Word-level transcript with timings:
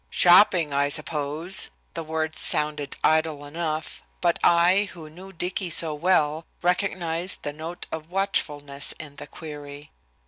"Shopping, 0.09 0.73
I 0.73 0.89
suppose." 0.89 1.69
The 1.93 2.01
words 2.01 2.39
sounded 2.39 2.97
idle 3.03 3.45
enough, 3.45 4.01
but 4.19 4.39
I, 4.43 4.89
who 4.93 5.11
knew 5.11 5.31
Dicky 5.31 5.69
so 5.69 5.93
well, 5.93 6.47
recognized 6.63 7.43
the 7.43 7.53
note 7.53 7.85
of 7.91 8.09
watchfulness 8.09 8.95
in 8.99 9.17
the 9.17 9.27
query. 9.27 9.91